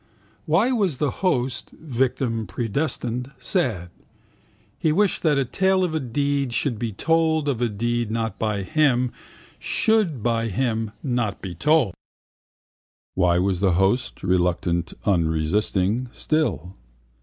[0.47, 3.91] Why was the host (victim predestined) sad?
[4.79, 8.39] He wished that a tale of a deed should be told of a deed not
[8.39, 9.11] by him
[9.59, 11.93] should by him not be told.
[13.13, 16.73] Why was the host (reluctant, unresisting) still?